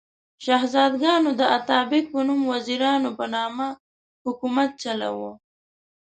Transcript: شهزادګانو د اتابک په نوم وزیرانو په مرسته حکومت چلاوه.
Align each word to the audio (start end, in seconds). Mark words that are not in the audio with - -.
شهزادګانو 0.45 1.29
د 1.39 1.41
اتابک 1.57 2.05
په 2.13 2.19
نوم 2.27 2.41
وزیرانو 2.53 3.09
په 3.17 3.25
مرسته 3.37 3.67
حکومت 4.25 4.69
چلاوه. 4.83 5.31